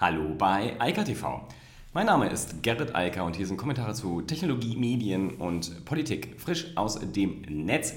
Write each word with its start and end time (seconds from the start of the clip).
Hallo 0.00 0.34
bei 0.34 0.76
Eika 0.78 1.04
TV. 1.04 1.46
Mein 1.92 2.06
Name 2.06 2.30
ist 2.30 2.62
Gerrit 2.62 2.94
Eiker 2.94 3.22
und 3.26 3.36
hier 3.36 3.46
sind 3.46 3.58
Kommentare 3.58 3.92
zu 3.92 4.22
Technologie, 4.22 4.74
Medien 4.74 5.32
und 5.34 5.84
Politik 5.84 6.36
frisch 6.38 6.68
aus 6.74 6.98
dem 6.98 7.42
Netz. 7.42 7.92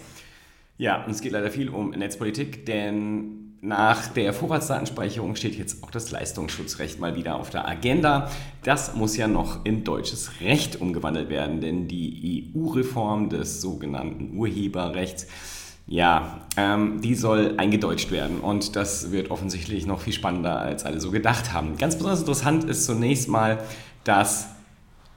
Ja, 0.78 1.06
und 1.06 1.12
es 1.12 1.22
geht 1.22 1.32
leider 1.32 1.50
viel 1.50 1.70
um 1.70 1.92
Netzpolitik, 1.92 2.66
denn 2.66 3.56
nach 3.62 4.08
der 4.08 4.34
Vorratsdatenspeicherung 4.34 5.38
steht 5.38 5.58
jetzt 5.58 5.82
auch 5.82 5.92
das 5.92 6.12
Leistungsschutzrecht 6.12 7.00
mal 7.00 7.16
wieder 7.16 7.38
auf 7.38 7.52
der 7.52 7.66
Agenda. 7.66 8.30
Das 8.64 8.98
muss 8.98 9.16
ja 9.16 9.30
noch 9.30 9.64
in 9.64 9.86
deutsches 9.86 10.42
Recht 10.42 10.82
umgewandelt 10.82 11.30
werden, 11.30 11.62
denn 11.62 11.88
die 11.88 12.52
EU-Reform 12.54 13.30
des 13.30 13.62
sogenannten 13.62 14.36
Urheberrechts 14.36 15.28
ja, 15.86 16.40
ähm, 16.56 17.02
die 17.02 17.16
soll 17.16 17.56
eingedeutscht 17.58 18.12
werden 18.12 18.40
und 18.40 18.76
das 18.76 19.12
wird 19.12 19.32
offensichtlich 19.32 19.86
noch 19.86 20.02
viel 20.02 20.14
spannender, 20.14 20.60
als 20.60 20.86
alle 20.86 21.00
so 21.02 21.12
gedacht 21.12 21.54
haben. 21.54 21.78
Ganz 21.78 21.96
besonders 21.96 22.22
interessant 22.22 22.64
ist 22.64 22.86
zunächst 22.86 23.28
mal, 23.28 23.60
dass 24.04 24.48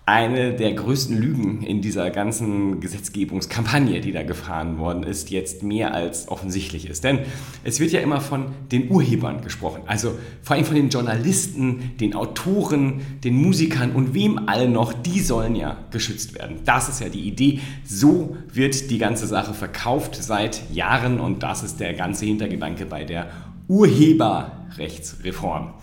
eine 0.08 0.54
der 0.54 0.72
größten 0.72 1.18
Lügen 1.18 1.64
in 1.64 1.82
dieser 1.82 2.12
ganzen 2.12 2.78
Gesetzgebungskampagne, 2.78 4.00
die 4.00 4.12
da 4.12 4.22
gefahren 4.22 4.78
worden 4.78 5.02
ist, 5.02 5.30
jetzt 5.30 5.64
mehr 5.64 5.94
als 5.94 6.28
offensichtlich 6.28 6.88
ist. 6.88 7.02
Denn 7.02 7.18
es 7.64 7.80
wird 7.80 7.90
ja 7.90 7.98
immer 7.98 8.20
von 8.20 8.52
den 8.70 8.88
Urhebern 8.88 9.42
gesprochen, 9.42 9.82
also 9.86 10.16
vor 10.42 10.54
allem 10.54 10.64
von 10.64 10.76
den 10.76 10.90
Journalisten, 10.90 11.96
den 11.98 12.14
Autoren, 12.14 13.00
den 13.24 13.34
Musikern 13.34 13.90
und 13.90 14.14
wem 14.14 14.48
alle 14.48 14.68
noch, 14.68 14.92
die 14.92 15.18
sollen 15.18 15.56
ja 15.56 15.76
geschützt 15.90 16.38
werden. 16.38 16.58
Das 16.64 16.88
ist 16.88 17.00
ja 17.00 17.08
die 17.08 17.26
Idee. 17.26 17.58
So 17.84 18.36
wird 18.52 18.92
die 18.92 18.98
ganze 18.98 19.26
Sache 19.26 19.54
verkauft 19.54 20.14
seit 20.14 20.70
Jahren 20.70 21.18
und 21.18 21.42
das 21.42 21.64
ist 21.64 21.80
der 21.80 21.94
ganze 21.94 22.26
Hintergedanke 22.26 22.86
bei 22.86 23.02
der 23.02 23.28
Urheberrechtsreform. 23.66 25.74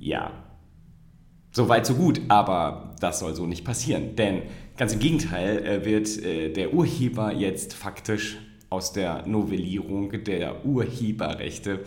Ja, 0.00 0.32
so 1.52 1.68
weit, 1.68 1.86
so 1.86 1.94
gut, 1.94 2.20
aber 2.28 2.94
das 3.00 3.18
soll 3.20 3.34
so 3.34 3.46
nicht 3.46 3.64
passieren. 3.64 4.16
Denn 4.16 4.42
ganz 4.76 4.92
im 4.92 4.98
Gegenteil 5.00 5.64
äh, 5.64 5.84
wird 5.84 6.08
äh, 6.24 6.52
der 6.52 6.72
Urheber 6.72 7.32
jetzt 7.32 7.74
faktisch 7.74 8.38
aus 8.68 8.92
der 8.92 9.26
Novellierung 9.26 10.22
der 10.24 10.64
Urheberrechte 10.64 11.80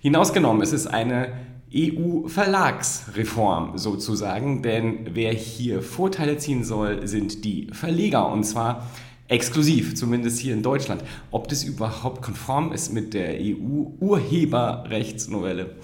hinausgenommen. 0.00 0.60
Es 0.62 0.72
ist 0.72 0.88
eine 0.88 1.34
EU-Verlagsreform 1.74 3.78
sozusagen, 3.78 4.62
denn 4.62 5.10
wer 5.14 5.32
hier 5.32 5.82
Vorteile 5.82 6.38
ziehen 6.38 6.64
soll, 6.64 7.06
sind 7.06 7.44
die 7.44 7.68
Verleger 7.72 8.28
und 8.30 8.42
zwar 8.44 8.88
exklusiv, 9.28 9.94
zumindest 9.94 10.40
hier 10.40 10.54
in 10.54 10.62
Deutschland. 10.62 11.04
Ob 11.30 11.48
das 11.48 11.64
überhaupt 11.64 12.22
konform 12.22 12.72
ist 12.72 12.92
mit 12.92 13.14
der 13.14 13.38
EU-Urheberrechtsnovelle, 13.40 15.76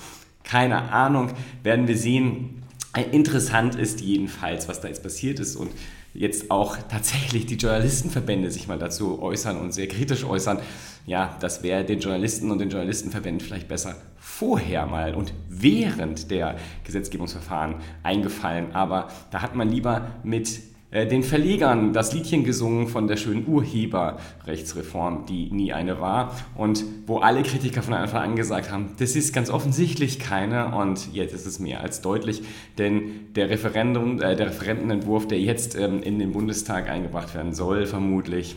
keine 0.45 0.93
Ahnung, 0.93 1.31
werden 1.63 1.89
wir 1.89 1.97
sehen. 1.97 2.62
Interessant 2.95 3.75
ist 3.75 4.03
jedenfalls, 4.03 4.69
was 4.69 4.83
da 4.83 4.89
jetzt 4.89 5.03
passiert 5.03 5.41
ist 5.41 5.57
und 5.57 5.71
jetzt 6.13 6.51
auch 6.51 6.77
tatsächlich 6.91 7.47
die 7.47 7.55
Journalistenverbände 7.55 8.51
sich 8.51 8.69
mal 8.69 8.79
dazu 8.79 9.23
äußern 9.23 9.59
und 9.59 9.73
sehr 9.73 9.89
kritisch 9.89 10.25
äußern. 10.25 10.59
Ja, 11.07 11.37
das 11.41 11.63
wäre 11.63 11.85
den 11.85 12.01
Journalisten 12.01 12.51
und 12.51 12.59
den 12.59 12.69
Journalistenverbänden 12.69 13.41
vielleicht 13.41 13.69
besser 13.69 13.97
vorher 14.19 14.87
mal 14.87 15.15
und 15.15 15.33
während 15.49 16.31
der 16.31 16.57
Gesetzgebungsverfahren 16.85 17.77
eingefallen. 18.03 18.73
Aber 18.75 19.09
da 19.31 19.41
hat 19.41 19.55
man 19.55 19.71
lieber 19.71 20.09
mit 20.23 20.59
äh, 20.59 20.61
den 20.93 21.23
Verlegern 21.23 21.95
das 21.95 22.13
Liedchen 22.13 22.45
gesungen 22.45 22.87
von 22.87 23.09
der 23.09 23.17
schönen 23.17 23.49
Urheberrechtsreform, 23.49 25.25
die 25.25 25.51
nie 25.51 25.73
eine 25.73 26.01
war 26.01 26.37
und 26.55 26.85
wo 27.07 27.19
alle 27.19 27.43
Kritiker 27.43 27.83
von 27.83 27.95
Anfang 27.95 28.23
an 28.23 28.37
gesagt 28.37 28.71
haben, 28.71 28.91
das 28.99 29.17
ist 29.17 29.33
ganz 29.33 29.49
offensichtlich 29.49 30.19
keine 30.19 30.75
und 30.75 31.13
jetzt 31.15 31.33
ist 31.33 31.47
es 31.47 31.59
mehr 31.59 31.81
als 31.81 32.03
deutlich, 32.03 32.43
denn 32.77 33.33
der, 33.35 33.49
Referendum, 33.49 34.21
äh, 34.21 34.37
der 34.37 34.49
Referentenentwurf, 34.49 35.27
der 35.27 35.41
jetzt 35.41 35.77
ähm, 35.77 36.03
in 36.03 36.19
den 36.19 36.33
Bundestag 36.33 36.91
eingebracht 36.91 37.35
werden 37.35 37.55
soll, 37.55 37.87
vermutlich, 37.87 38.57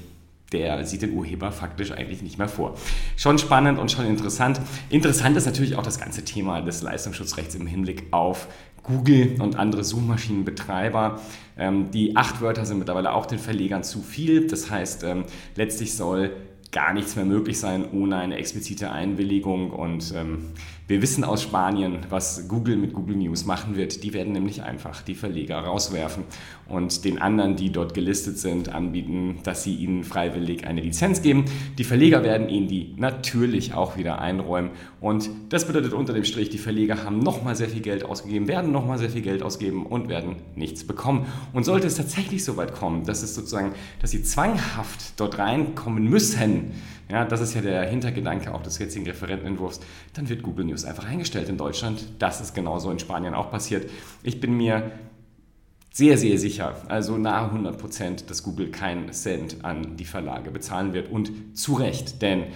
der 0.51 0.85
sieht 0.85 1.01
den 1.01 1.13
Urheber 1.13 1.51
faktisch 1.51 1.91
eigentlich 1.91 2.21
nicht 2.21 2.37
mehr 2.37 2.47
vor. 2.47 2.75
Schon 3.15 3.37
spannend 3.37 3.79
und 3.79 3.91
schon 3.91 4.05
interessant. 4.05 4.61
Interessant 4.89 5.35
ist 5.37 5.45
natürlich 5.45 5.75
auch 5.75 5.83
das 5.83 5.99
ganze 5.99 6.23
Thema 6.23 6.61
des 6.61 6.81
Leistungsschutzrechts 6.81 7.55
im 7.55 7.65
Hinblick 7.65 8.03
auf 8.11 8.47
Google 8.87 9.35
und 9.39 9.57
andere 9.57 9.83
Suchmaschinenbetreiber. 9.83 11.21
Ähm, 11.57 11.91
die 11.91 12.15
acht 12.15 12.41
Wörter 12.41 12.65
sind 12.65 12.79
mittlerweile 12.79 13.13
auch 13.13 13.25
den 13.25 13.39
Verlegern 13.39 13.83
zu 13.83 14.01
viel. 14.01 14.47
Das 14.47 14.69
heißt, 14.69 15.03
ähm, 15.03 15.25
letztlich 15.55 15.95
soll 15.95 16.31
gar 16.71 16.93
nichts 16.93 17.15
mehr 17.15 17.25
möglich 17.25 17.59
sein 17.59 17.85
ohne 17.91 18.17
eine 18.17 18.35
explizite 18.37 18.91
Einwilligung. 18.91 19.71
Und 19.71 20.13
ähm, 20.15 20.53
wir 20.87 21.01
wissen 21.01 21.23
aus 21.23 21.41
Spanien, 21.41 22.05
was 22.09 22.47
Google 22.47 22.77
mit 22.77 22.93
Google 22.93 23.15
News 23.15 23.45
machen 23.45 23.75
wird. 23.75 24.03
Die 24.03 24.13
werden 24.13 24.33
nämlich 24.33 24.61
einfach 24.61 25.01
die 25.01 25.15
Verleger 25.15 25.57
rauswerfen 25.57 26.25
und 26.67 27.05
den 27.05 27.19
anderen, 27.19 27.55
die 27.55 27.71
dort 27.71 27.95
gelistet 27.95 28.37
sind, 28.37 28.69
anbieten, 28.69 29.39
dass 29.41 29.63
sie 29.63 29.73
ihnen 29.73 30.03
freiwillig 30.03 30.67
eine 30.67 30.81
Lizenz 30.81 31.23
geben. 31.23 31.45
Die 31.79 31.83
Verleger 31.83 32.23
werden 32.23 32.49
ihnen 32.49 32.67
die 32.67 32.93
natürlich 32.97 33.73
auch 33.73 33.97
wieder 33.97 34.19
einräumen. 34.19 34.69
Und 35.01 35.31
das 35.49 35.65
bedeutet 35.65 35.93
unter 35.93 36.13
dem 36.13 36.23
Strich, 36.23 36.49
die 36.49 36.59
Verleger 36.59 37.03
haben 37.03 37.17
nochmal 37.17 37.55
sehr 37.55 37.69
viel 37.69 37.81
Geld 37.81 38.03
ausgegeben, 38.03 38.47
werden 38.47 38.71
nochmal 38.71 38.99
sehr 38.99 39.09
viel 39.09 39.23
Geld 39.23 39.41
ausgeben 39.41 39.87
und 39.87 40.07
werden 40.07 40.35
nichts 40.55 40.85
bekommen. 40.85 41.25
Und 41.51 41.63
sollte 41.63 41.87
es 41.87 41.95
tatsächlich 41.95 42.43
so 42.43 42.57
weit 42.57 42.75
kommen, 42.75 43.05
dass 43.05 43.23
es 43.23 43.33
sozusagen, 43.33 43.71
dass 44.01 44.11
sie 44.11 44.21
zwanghaft 44.21 45.19
dort 45.19 45.39
reinkommen 45.39 46.07
müssen, 46.07 46.73
ja, 47.09 47.23
das 47.23 47.39
ist 47.39 47.53
ja 47.53 47.61
der 47.61 47.83
Hintergedanke 47.83 48.51
auch 48.53 48.63
des 48.63 48.79
jetzigen 48.79 49.05
Referentenentwurfs. 49.05 49.79
Dann 50.13 50.27
wird 50.27 50.41
Google 50.41 50.65
News 50.65 50.74
einfach 50.83 51.05
eingestellt 51.05 51.47
in 51.47 51.57
Deutschland. 51.57 52.03
Das 52.19 52.41
ist 52.41 52.53
genauso 52.53 52.91
in 52.91 52.99
Spanien 52.99 53.33
auch 53.33 53.49
passiert. 53.51 53.89
Ich 54.23 54.41
bin 54.41 54.57
mir 54.57 54.91
sehr, 55.93 56.17
sehr 56.17 56.37
sicher, 56.37 56.75
also 56.89 57.17
nahe 57.17 57.45
100 57.45 57.77
Prozent, 57.77 58.29
dass 58.29 58.43
Google 58.43 58.69
keinen 58.69 59.13
Cent 59.13 59.63
an 59.63 59.95
die 59.95 60.03
Verlage 60.03 60.51
bezahlen 60.51 60.93
wird. 60.93 61.09
Und 61.09 61.31
zu 61.53 61.75
Recht, 61.75 62.21
denn 62.21 62.47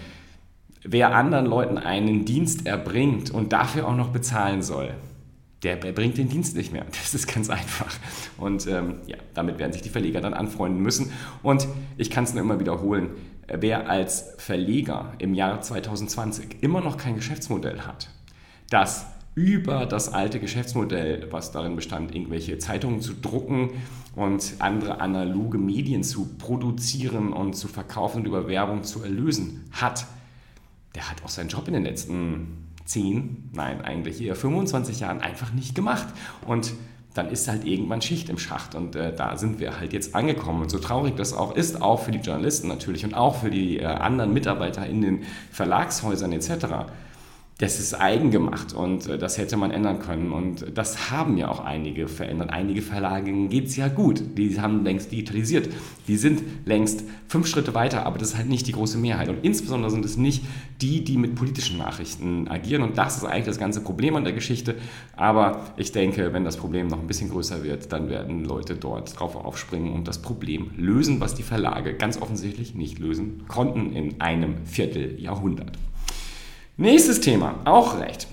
wer 0.83 1.15
anderen 1.15 1.45
Leuten 1.45 1.77
einen 1.77 2.25
Dienst 2.25 2.65
erbringt 2.65 3.31
und 3.31 3.53
dafür 3.53 3.87
auch 3.87 3.95
noch 3.95 4.09
bezahlen 4.09 4.61
soll, 4.61 4.93
der 5.63 5.75
bringt 5.75 6.17
den 6.17 6.29
Dienst 6.29 6.55
nicht 6.55 6.71
mehr. 6.73 6.85
Das 6.91 7.13
ist 7.13 7.33
ganz 7.33 7.49
einfach. 7.49 7.93
Und 8.37 8.67
ähm, 8.67 8.95
ja, 9.07 9.17
damit 9.33 9.59
werden 9.59 9.73
sich 9.73 9.81
die 9.81 9.89
Verleger 9.89 10.21
dann 10.21 10.33
anfreunden 10.33 10.81
müssen. 10.81 11.11
Und 11.43 11.67
ich 11.97 12.09
kann 12.09 12.23
es 12.23 12.33
nur 12.33 12.43
immer 12.43 12.59
wiederholen, 12.59 13.11
wer 13.53 13.89
als 13.89 14.33
Verleger 14.37 15.13
im 15.19 15.33
Jahr 15.33 15.61
2020 15.61 16.57
immer 16.61 16.81
noch 16.81 16.97
kein 16.97 17.15
Geschäftsmodell 17.15 17.81
hat, 17.81 18.09
das 18.69 19.05
über 19.35 19.85
das 19.85 20.11
alte 20.11 20.39
Geschäftsmodell, 20.39 21.27
was 21.31 21.51
darin 21.51 21.75
bestand, 21.75 22.13
irgendwelche 22.13 22.57
Zeitungen 22.57 23.01
zu 23.01 23.13
drucken 23.13 23.69
und 24.15 24.55
andere 24.59 24.99
analoge 24.99 25.57
Medien 25.57 26.03
zu 26.03 26.25
produzieren 26.37 27.31
und 27.31 27.53
zu 27.53 27.67
verkaufen 27.67 28.19
und 28.19 28.27
über 28.27 28.47
Werbung 28.47 28.83
zu 28.83 29.01
erlösen 29.01 29.65
hat, 29.71 30.05
der 30.95 31.09
hat 31.09 31.23
auch 31.23 31.29
seinen 31.29 31.49
Job 31.49 31.67
in 31.67 31.73
den 31.75 31.83
letzten 31.83 32.69
10, 32.85 33.51
nein, 33.53 33.81
eigentlich 33.81 34.21
eher 34.21 34.35
25 34.35 34.99
Jahren 34.99 35.21
einfach 35.21 35.53
nicht 35.53 35.75
gemacht. 35.75 36.07
Und 36.45 36.73
dann 37.13 37.29
ist 37.29 37.47
halt 37.47 37.65
irgendwann 37.65 38.01
Schicht 38.01 38.29
im 38.29 38.37
Schacht 38.37 38.75
und 38.75 38.95
äh, 38.95 39.13
da 39.15 39.35
sind 39.35 39.59
wir 39.59 39.79
halt 39.79 39.93
jetzt 39.93 40.15
angekommen. 40.15 40.61
Und 40.61 40.69
so 40.69 40.77
traurig 40.77 41.15
das 41.15 41.33
auch 41.33 41.55
ist, 41.55 41.81
auch 41.81 42.01
für 42.01 42.11
die 42.11 42.19
Journalisten 42.19 42.67
natürlich 42.67 43.03
und 43.03 43.15
auch 43.15 43.37
für 43.37 43.49
die 43.49 43.79
äh, 43.79 43.85
anderen 43.85 44.33
Mitarbeiter 44.33 44.85
in 44.85 45.01
den 45.01 45.23
Verlagshäusern 45.51 46.31
etc., 46.31 46.65
das 47.59 47.77
ist 47.77 47.93
eigen 47.93 48.31
gemacht 48.31 48.71
und 48.73 49.07
äh, 49.07 49.17
das 49.17 49.37
hätte 49.37 49.57
man 49.57 49.71
ändern 49.71 49.99
können. 49.99 50.31
Und 50.31 50.65
das 50.77 51.11
haben 51.11 51.35
ja 51.35 51.49
auch 51.49 51.59
einige 51.59 52.07
verändert. 52.07 52.51
Einige 52.51 52.81
Verlagen 52.81 53.49
geht 53.49 53.67
es 53.67 53.75
ja 53.75 53.89
gut. 53.89 54.23
Die 54.37 54.59
haben 54.61 54.85
längst 54.85 55.11
digitalisiert. 55.11 55.67
Die 56.07 56.15
sind 56.15 56.41
längst 56.65 57.03
fünf 57.27 57.47
Schritte 57.47 57.73
weiter, 57.75 58.05
aber 58.05 58.17
das 58.17 58.29
ist 58.29 58.37
halt 58.37 58.47
nicht 58.47 58.65
die 58.65 58.71
große 58.71 58.97
Mehrheit. 58.97 59.27
Und 59.27 59.43
insbesondere 59.43 59.91
sind 59.91 60.05
es 60.05 60.15
nicht 60.15 60.45
die, 60.79 61.03
die 61.03 61.17
mit 61.17 61.35
politischen 61.35 61.77
Nachrichten 61.77 62.47
agieren. 62.47 62.81
Und 62.81 62.97
das 62.97 63.17
ist 63.17 63.25
eigentlich 63.25 63.45
das 63.45 63.59
ganze 63.59 63.81
Problem 63.81 64.15
an 64.15 64.23
der 64.23 64.33
Geschichte. 64.33 64.75
Aber 65.17 65.65
ich 65.75 65.91
denke, 65.91 66.31
wenn 66.31 66.45
das 66.45 66.55
Problem 66.55 66.87
noch 66.87 67.01
ein 67.01 67.07
bisschen 67.07 67.29
größer 67.29 67.61
wird, 67.65 67.91
dann 67.91 68.09
werden 68.09 68.45
Leute 68.45 68.75
dort 68.75 69.19
drauf 69.19 69.35
aufspringen 69.35 69.91
und 69.91 70.07
das 70.07 70.21
Problem 70.21 70.71
lösen, 70.77 71.19
was 71.19 71.35
die 71.35 71.43
Verlage 71.43 71.93
ganz 71.93 72.21
offensichtlich 72.21 72.73
nicht 72.73 72.99
lösen 72.99 73.43
konnten 73.49 73.91
in 73.91 74.21
einem 74.21 74.65
Vierteljahrhundert. 74.65 75.77
Nächstes 76.79 77.19
Thema, 77.19 77.55
auch 77.65 77.99
recht. 77.99 78.25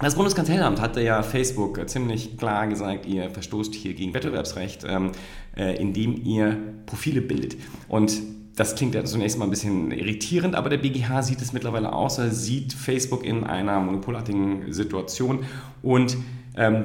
Das 0.00 0.16
Bundeskartellamt 0.16 0.82
hatte 0.82 1.00
ja 1.00 1.22
Facebook 1.22 1.88
ziemlich 1.88 2.36
klar 2.36 2.66
gesagt, 2.66 3.06
ihr 3.06 3.30
verstoßt 3.30 3.74
hier 3.74 3.94
gegen 3.94 4.12
Wettbewerbsrecht, 4.12 4.84
ähm, 4.86 5.12
äh, 5.56 5.80
indem 5.80 6.22
ihr 6.22 6.58
Profile 6.84 7.22
bildet. 7.22 7.56
Und 7.88 8.20
das 8.54 8.74
klingt 8.74 8.94
ja 8.94 9.02
zunächst 9.06 9.38
mal 9.38 9.46
ein 9.46 9.50
bisschen 9.50 9.92
irritierend, 9.92 10.56
aber 10.56 10.68
der 10.68 10.76
BGH 10.76 11.22
sieht 11.22 11.40
es 11.40 11.54
mittlerweile 11.54 11.94
aus, 11.94 12.18
er 12.18 12.32
sieht 12.32 12.74
Facebook 12.74 13.24
in 13.24 13.44
einer 13.44 13.80
monopolartigen 13.80 14.70
Situation 14.74 15.46
und 15.82 16.18
ähm, 16.58 16.84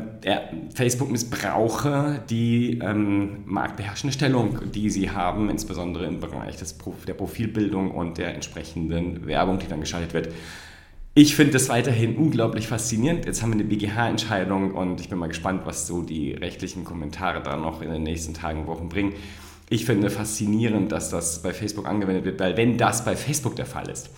Facebook 0.73 1.11
missbrauche 1.11 2.23
die 2.29 2.79
ähm, 2.79 3.43
marktbeherrschende 3.43 4.13
Stellung, 4.13 4.59
die 4.73 4.89
sie 4.89 5.09
haben, 5.09 5.49
insbesondere 5.49 6.05
im 6.05 6.21
Bereich 6.21 6.55
des, 6.55 6.77
der 7.05 7.15
Profilbildung 7.15 7.91
und 7.91 8.17
der 8.17 8.33
entsprechenden 8.33 9.27
Werbung, 9.27 9.59
die 9.59 9.67
dann 9.67 9.81
geschaltet 9.81 10.13
wird 10.13 10.29
Ich 11.13 11.35
finde 11.35 11.51
das 11.51 11.67
weiterhin 11.67 12.15
unglaublich 12.15 12.67
faszinierend. 12.67 13.25
Jetzt 13.25 13.41
haben 13.41 13.49
wir 13.49 13.59
eine 13.59 13.65
BGH-Entscheidung 13.65 14.73
und 14.73 15.01
ich 15.01 15.09
bin 15.09 15.19
mal 15.19 15.27
gespannt, 15.27 15.63
was 15.65 15.85
so 15.85 16.03
die 16.03 16.31
rechtlichen 16.31 16.85
Kommentare 16.85 17.43
da 17.43 17.57
noch 17.57 17.81
in 17.81 17.91
den 17.91 18.03
nächsten 18.03 18.33
Tagen 18.33 18.61
und 18.61 18.67
Wochen 18.67 18.87
bringen. 18.87 19.13
Ich 19.69 19.83
finde 19.83 20.09
faszinierend, 20.09 20.89
dass 20.93 21.09
das 21.09 21.41
bei 21.41 21.53
Facebook 21.53 21.85
angewendet 21.85 22.23
wird, 22.23 22.39
weil 22.39 22.55
wenn 22.55 22.77
das 22.77 23.03
bei 23.03 23.17
Facebook 23.17 23.57
der 23.57 23.65
Fall 23.65 23.89
ist, 23.89 24.09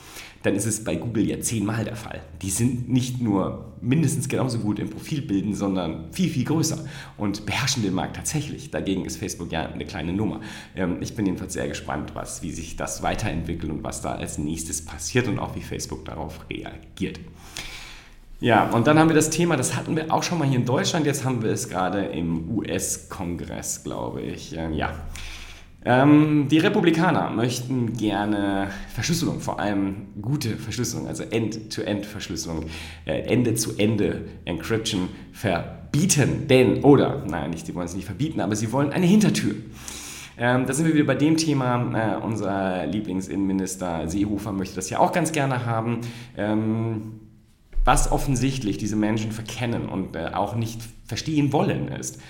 dann 0.43 0.55
ist 0.55 0.65
es 0.65 0.83
bei 0.83 0.95
Google 0.95 1.27
ja 1.27 1.39
zehnmal 1.39 1.85
der 1.85 1.95
Fall. 1.95 2.21
Die 2.41 2.49
sind 2.49 2.89
nicht 2.89 3.21
nur 3.21 3.73
mindestens 3.81 4.27
genauso 4.27 4.59
gut 4.59 4.77
im 4.77 4.89
Profilbilden, 4.89 5.55
sondern 5.55 6.11
viel, 6.11 6.29
viel 6.29 6.43
größer 6.43 6.85
und 7.17 7.45
beherrschen 7.45 7.81
den 7.81 7.93
Markt 7.93 8.17
tatsächlich. 8.17 8.69
Dagegen 8.69 9.05
ist 9.05 9.17
Facebook 9.17 9.51
ja 9.51 9.65
eine 9.65 9.85
kleine 9.85 10.13
Nummer. 10.13 10.41
Ähm, 10.75 10.97
ich 10.99 11.15
bin 11.15 11.25
jedenfalls 11.25 11.53
sehr 11.53 11.67
gespannt, 11.67 12.11
was, 12.13 12.43
wie 12.43 12.51
sich 12.51 12.75
das 12.75 13.01
weiterentwickelt 13.01 13.71
und 13.71 13.83
was 13.83 14.01
da 14.01 14.15
als 14.15 14.37
nächstes 14.37 14.83
passiert 14.83 15.27
und 15.27 15.39
auch 15.39 15.55
wie 15.55 15.61
Facebook 15.61 16.03
darauf 16.05 16.45
reagiert. 16.49 17.19
Ja, 18.41 18.69
und 18.71 18.87
dann 18.87 18.99
haben 18.99 19.07
wir 19.07 19.15
das 19.15 19.29
Thema, 19.29 19.55
das 19.55 19.77
hatten 19.77 19.95
wir 19.95 20.13
auch 20.13 20.23
schon 20.23 20.37
mal 20.37 20.45
hier 20.45 20.59
in 20.59 20.65
Deutschland, 20.65 21.05
jetzt 21.05 21.23
haben 21.23 21.41
wir 21.41 21.51
es 21.51 21.69
gerade 21.69 22.03
im 22.07 22.57
US-Kongress, 22.57 23.85
glaube 23.85 24.21
ich. 24.21 24.53
Ähm, 24.57 24.73
ja. 24.73 24.93
Ähm, 25.85 26.47
die 26.49 26.59
Republikaner 26.59 27.29
möchten 27.29 27.93
gerne 27.93 28.69
Verschlüsselung, 28.93 29.39
vor 29.39 29.59
allem 29.59 30.07
gute 30.21 30.55
Verschlüsselung, 30.55 31.07
also 31.07 31.23
End-to-End-Verschlüsselung, 31.23 32.65
äh, 33.05 33.19
Ende-zu-Ende-Encryption 33.21 35.09
verbieten. 35.33 36.47
Denn, 36.47 36.83
oder, 36.83 37.23
nein, 37.27 37.49
nicht, 37.49 37.65
sie 37.65 37.75
wollen 37.75 37.87
es 37.87 37.95
nicht 37.95 38.05
verbieten, 38.05 38.39
aber 38.39 38.55
sie 38.55 38.71
wollen 38.71 38.91
eine 38.91 39.05
Hintertür. 39.05 39.55
Ähm, 40.37 40.65
da 40.65 40.73
sind 40.73 40.87
wir 40.87 40.93
wieder 40.93 41.05
bei 41.05 41.15
dem 41.15 41.37
Thema. 41.37 42.15
Äh, 42.15 42.23
unser 42.23 42.85
Lieblingsinnenminister 42.87 44.07
Seehofer 44.07 44.51
möchte 44.51 44.75
das 44.75 44.89
ja 44.89 44.99
auch 44.99 45.11
ganz 45.11 45.31
gerne 45.31 45.65
haben. 45.65 46.01
Ähm, 46.37 47.19
was 47.85 48.11
offensichtlich 48.11 48.77
diese 48.77 48.95
Menschen 48.95 49.31
verkennen 49.31 49.89
und 49.89 50.15
äh, 50.15 50.31
auch 50.33 50.55
nicht 50.55 50.81
verstehen 51.05 51.51
wollen, 51.51 51.89
ist, 51.89 52.21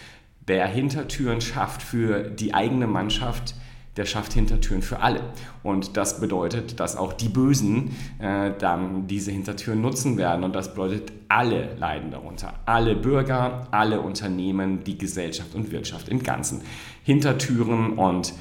Wer 0.46 0.68
Hintertüren 0.68 1.42
schafft 1.42 1.82
für 1.82 2.24
die 2.24 2.54
eigene 2.54 2.88
Mannschaft, 2.88 3.56
der 3.96 4.06
schafft 4.06 4.34
Hintertüren 4.34 4.82
für 4.82 5.00
alle. 5.00 5.22
Und 5.62 5.98
das 5.98 6.20
bedeutet, 6.20 6.80
dass 6.80 6.98
auch 6.98 7.14
die 7.14 7.30
Bösen 7.30 7.96
äh, 8.20 8.52
dann 8.58 9.08
diese 9.08 9.32
Hintertüren 9.32 9.82
nutzen 9.82 10.18
werden. 10.18 10.44
Und 10.44 10.56
das 10.56 10.74
bedeutet, 10.74 11.14
alle 11.30 11.76
leiden 11.76 12.12
darunter. 12.12 12.54
Alle 12.66 12.96
Bürger, 12.96 13.68
alle 13.72 14.02
Unternehmen, 14.02 14.84
die 14.84 14.98
Gesellschaft 14.98 15.54
und 15.54 15.72
Wirtschaft 15.72 16.10
im 16.10 16.24
Ganzen. 16.24 16.62
Hintertüren 17.04 17.94
und 17.94 18.34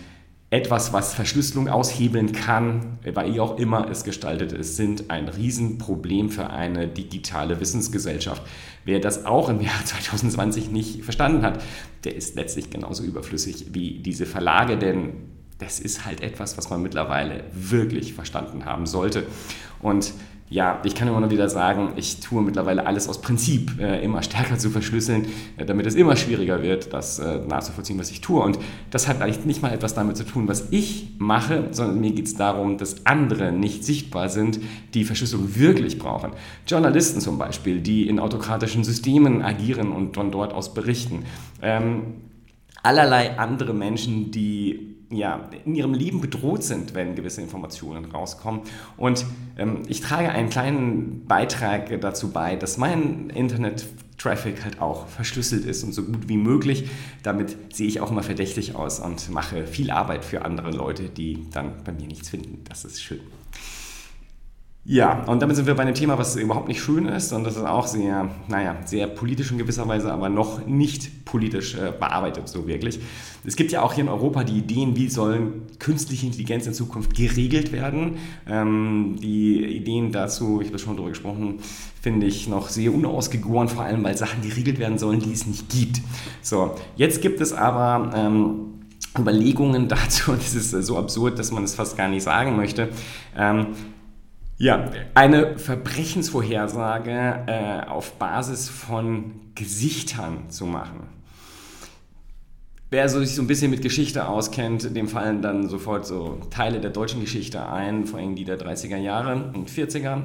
etwas, 0.52 0.93
was 0.93 1.14
Verschlüsselung 1.14 1.69
aushebeln 1.69 2.32
kann, 2.32 2.99
wie 3.02 3.40
auch 3.40 3.58
immer 3.58 3.88
es 3.90 4.04
gestaltet 4.04 4.52
ist, 4.52 4.76
sind 4.76 5.10
ein 5.10 5.28
Riesenproblem 5.28 6.28
für 6.28 6.50
eine 6.50 6.87
digitale 6.87 7.58
Wissensgesellschaft. 7.58 8.43
Wer 8.84 9.00
das 9.00 9.25
auch 9.25 9.49
im 9.49 9.62
Jahr 9.62 9.82
2020 9.84 10.70
nicht 10.70 11.04
verstanden 11.04 11.43
hat, 11.43 11.62
der 12.04 12.14
ist 12.14 12.34
letztlich 12.34 12.69
genauso 12.69 13.02
überflüssig 13.02 13.69
wie 13.72 14.00
diese 14.00 14.26
Verlage, 14.26 14.76
denn 14.76 15.14
das 15.56 15.81
ist 15.81 16.04
halt 16.04 16.20
etwas, 16.20 16.58
was 16.58 16.69
man 16.69 16.82
mittlerweile 16.82 17.44
wirklich 17.55 18.12
verstanden 18.12 18.66
haben 18.66 18.84
sollte. 18.84 19.26
Und 19.81 20.12
ja, 20.52 20.82
ich 20.84 20.94
kann 20.94 21.08
immer 21.08 21.20
nur 21.20 21.31
wieder 21.31 21.49
sagen, 21.49 21.94
ich 21.96 22.20
tue 22.20 22.43
mittlerweile 22.43 22.87
alles 22.87 23.08
aus 23.08 23.22
Prinzip 23.22 23.81
äh, 23.81 24.04
immer 24.04 24.22
stärker 24.22 24.58
zu 24.58 24.69
verschlüsseln, 24.69 25.26
äh, 25.56 25.64
damit 25.64 25.87
es 25.87 25.94
immer 25.94 26.14
schwieriger 26.14 26.62
wird, 26.62 26.93
das 26.93 27.19
äh, 27.19 27.38
nachzuvollziehen, 27.38 27.99
was 27.99 28.10
ich 28.10 28.20
tue. 28.20 28.43
Und 28.43 28.58
das 28.90 29.08
hat 29.08 29.22
eigentlich 29.22 29.46
nicht 29.46 29.62
mal 29.62 29.72
etwas 29.72 29.94
damit 29.94 30.19
zu 30.19 30.25
tun, 30.25 30.49
was 30.49 30.69
ich 30.70 31.14
mache, 31.16 31.69
sondern 31.70 32.00
mir 32.00 32.12
geht 32.12 32.26
es 32.26 32.34
darum, 32.34 32.76
dass 32.76 33.06
andere 33.06 33.50
nicht 33.50 33.82
sichtbar 33.82 34.28
sind, 34.28 34.60
die 34.93 35.04
Verschlüsselung 35.04 35.56
wirklich 35.56 35.99
brauchen. 35.99 36.32
Journalisten 36.66 37.22
zum 37.22 37.38
Beispiel, 37.38 37.81
die 37.81 38.06
in 38.06 38.20
autokratischen 38.20 38.84
Systemen 38.84 39.40
agieren 39.40 39.90
und 39.90 40.14
von 40.14 40.31
dort 40.31 40.52
aus 40.52 40.75
berichten. 40.75 41.25
Ähm, 41.62 42.16
allerlei 42.82 43.38
andere 43.38 43.72
Menschen, 43.72 44.31
die 44.31 44.91
ja, 45.12 45.48
in 45.64 45.74
ihrem 45.74 45.94
Leben 45.94 46.20
bedroht 46.20 46.62
sind, 46.62 46.94
wenn 46.94 47.14
gewisse 47.14 47.40
Informationen 47.40 48.06
rauskommen. 48.06 48.62
Und 48.96 49.24
ähm, 49.56 49.82
ich 49.88 50.00
trage 50.00 50.30
einen 50.30 50.50
kleinen 50.50 51.26
Beitrag 51.26 52.00
dazu 52.00 52.30
bei, 52.30 52.56
dass 52.56 52.78
mein 52.78 53.30
Internet-Traffic 53.30 54.64
halt 54.64 54.80
auch 54.80 55.06
verschlüsselt 55.06 55.64
ist 55.64 55.84
und 55.84 55.92
so 55.92 56.04
gut 56.04 56.28
wie 56.28 56.36
möglich. 56.36 56.90
Damit 57.22 57.56
sehe 57.74 57.86
ich 57.86 58.00
auch 58.00 58.10
immer 58.10 58.22
verdächtig 58.22 58.74
aus 58.74 59.00
und 59.00 59.30
mache 59.30 59.66
viel 59.66 59.90
Arbeit 59.90 60.24
für 60.24 60.44
andere 60.44 60.70
Leute, 60.70 61.08
die 61.08 61.46
dann 61.52 61.84
bei 61.84 61.92
mir 61.92 62.06
nichts 62.06 62.30
finden. 62.30 62.64
Das 62.68 62.84
ist 62.84 63.02
schön. 63.02 63.20
Ja, 64.84 65.23
und 65.26 65.40
damit 65.40 65.55
sind 65.55 65.67
wir 65.69 65.76
bei 65.76 65.82
einem 65.82 65.94
Thema, 65.94 66.19
was 66.19 66.34
überhaupt 66.34 66.67
nicht 66.67 66.82
schön 66.82 67.06
ist 67.06 67.32
und 67.32 67.44
das 67.44 67.56
ist 67.56 67.62
auch 67.62 67.87
sehr, 67.87 68.29
naja, 68.49 68.76
sehr 68.84 69.06
politisch 69.06 69.52
in 69.52 69.58
gewisser 69.58 69.87
Weise, 69.87 70.12
aber 70.12 70.29
noch 70.29 70.67
nicht 70.67 71.25
politisch 71.25 71.76
äh, 71.76 71.93
bearbeitet 71.96 72.49
so 72.49 72.67
wirklich. 72.67 72.99
Es 73.44 73.55
gibt 73.55 73.70
ja 73.70 73.82
auch 73.82 73.93
hier 73.93 74.02
in 74.02 74.11
Europa 74.11 74.43
die 74.43 74.58
Ideen, 74.58 74.96
wie 74.96 75.08
sollen 75.08 75.62
künstliche 75.79 76.26
Intelligenz 76.26 76.67
in 76.67 76.75
Zukunft 76.75 77.14
geregelt 77.14 77.70
werden. 77.70 78.19
Ähm, 78.49 79.19
die 79.23 79.64
Ideen 79.64 80.11
dazu, 80.11 80.61
ich 80.61 80.67
habe 80.67 80.81
schon 80.81 80.96
darüber 80.96 81.11
gesprochen, 81.11 81.61
finde 82.00 82.26
ich 82.26 82.49
noch 82.49 82.69
sehr 82.69 82.93
unausgegoren, 82.93 83.69
vor 83.69 83.84
allem 83.84 84.02
weil 84.02 84.17
Sachen 84.17 84.43
geregelt 84.43 84.81
werden 84.81 84.99
sollen, 84.99 85.20
die 85.20 85.32
es 85.32 85.46
nicht 85.46 85.69
gibt. 85.69 86.00
So, 86.43 86.75
jetzt 86.96 87.23
gibt 87.23 87.40
es 87.40 87.52
aber... 87.52 88.11
Ähm, 88.14 88.69
Überlegungen 89.19 89.88
dazu, 89.90 90.31
und 90.31 90.40
das 90.40 90.55
ist 90.55 90.70
so 90.70 90.96
absurd, 90.96 91.38
dass 91.38 91.52
man 91.52 91.64
es 91.64 91.75
fast 91.75 91.99
gar 91.99 92.08
nicht 92.08 92.23
sagen 92.23 92.56
möchte. 92.56 92.88
Ähm, 93.37 93.67
ja, 94.62 94.90
eine 95.14 95.58
Verbrechensvorhersage 95.58 97.44
äh, 97.48 97.80
auf 97.88 98.12
Basis 98.12 98.68
von 98.68 99.32
Gesichtern 99.56 100.50
zu 100.50 100.66
machen. 100.66 101.08
Wer 102.88 103.08
so 103.08 103.18
sich 103.18 103.34
so 103.34 103.42
ein 103.42 103.48
bisschen 103.48 103.72
mit 103.72 103.82
Geschichte 103.82 104.28
auskennt, 104.28 104.94
dem 104.94 105.08
fallen 105.08 105.42
dann 105.42 105.68
sofort 105.68 106.06
so 106.06 106.38
Teile 106.50 106.80
der 106.80 106.90
deutschen 106.90 107.20
Geschichte 107.20 107.68
ein, 107.68 108.06
vor 108.06 108.20
allem 108.20 108.36
die 108.36 108.44
der 108.44 108.56
30er 108.56 108.98
Jahre 108.98 109.50
und 109.52 109.68
40er. 109.68 110.22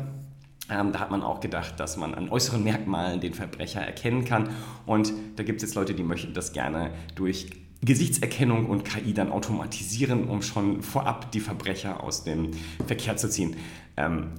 Ähm, 0.70 0.92
da 0.92 1.00
hat 1.00 1.10
man 1.10 1.24
auch 1.24 1.40
gedacht, 1.40 1.80
dass 1.80 1.98
man 1.98 2.14
an 2.14 2.30
äußeren 2.30 2.64
Merkmalen 2.64 3.20
den 3.20 3.34
Verbrecher 3.34 3.82
erkennen 3.82 4.24
kann. 4.24 4.50
Und 4.86 5.14
da 5.38 5.42
gibt 5.42 5.64
es 5.64 5.70
jetzt 5.70 5.76
Leute, 5.76 5.96
die 5.96 6.04
möchten 6.04 6.36
das 6.36 6.54
gerne 6.54 6.92
durch 7.16 7.50
Gesichtserkennung 7.82 8.66
und 8.68 8.84
KI 8.86 9.14
dann 9.14 9.32
automatisieren, 9.32 10.28
um 10.28 10.42
schon 10.42 10.82
vorab 10.82 11.32
die 11.32 11.40
Verbrecher 11.40 12.04
aus 12.04 12.24
dem 12.24 12.52
Verkehr 12.86 13.18
zu 13.18 13.30
ziehen. 13.30 13.56
Ähm, 13.98 14.32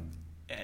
äh, 0.49 0.55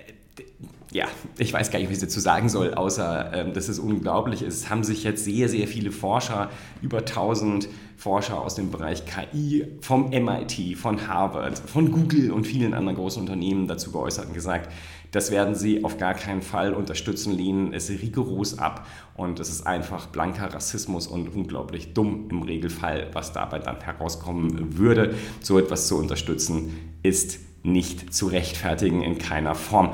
ja, 0.94 1.06
ich 1.38 1.52
weiß 1.52 1.73
gar 1.73 1.81
nicht, 1.81 1.88
wie 1.88 1.94
ich 1.94 1.99
dazu 1.99 2.20
sagen 2.20 2.49
soll, 2.49 2.73
außer 2.73 3.32
ähm, 3.35 3.52
dass 3.52 3.69
es 3.69 3.81
unglaublich 3.81 4.43
ist. 4.43 4.55
Es 4.55 4.70
haben 4.70 4.85
sich 4.85 5.02
jetzt 5.02 5.25
sehr, 5.25 5.49
sehr 5.49 5.67
viele 5.67 5.91
Forscher, 5.91 6.51
über 6.82 6.98
1000 6.98 7.69
Forscher 7.96 8.41
aus 8.41 8.55
dem 8.55 8.70
Bereich 8.70 9.03
KI 9.05 9.67
vom 9.81 10.10
MIT, 10.10 10.79
von 10.79 11.08
Harvard, 11.08 11.58
von 11.58 11.91
Google 11.91 12.31
und 12.31 12.46
vielen 12.46 12.74
anderen 12.74 12.96
großen 12.96 13.20
Unternehmen 13.20 13.67
dazu 13.67 13.91
geäußert 13.91 14.29
und 14.29 14.34
gesagt, 14.34 14.70
das 15.10 15.32
werden 15.32 15.56
sie 15.56 15.82
auf 15.82 15.98
gar 15.98 16.15
keinen 16.15 16.43
Fall 16.43 16.72
unterstützen, 16.72 17.36
lehnen 17.36 17.72
es 17.74 17.91
rigoros 17.91 18.60
ab 18.60 18.86
und 19.17 19.41
es 19.41 19.48
ist 19.48 19.67
einfach 19.67 20.06
blanker 20.06 20.55
Rassismus 20.55 21.08
und 21.08 21.29
unglaublich 21.34 21.93
dumm 21.93 22.29
im 22.31 22.43
Regelfall, 22.43 23.08
was 23.13 23.32
dabei 23.32 23.58
dann 23.58 23.81
herauskommen 23.81 24.79
würde. 24.79 25.17
So 25.41 25.58
etwas 25.58 25.89
zu 25.89 25.98
unterstützen 25.98 26.94
ist 27.03 27.41
nicht 27.65 28.15
zu 28.15 28.29
rechtfertigen 28.29 29.03
in 29.03 29.19
keiner 29.19 29.56
Form. 29.56 29.93